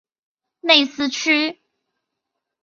[0.61, 1.59] 内斯屈。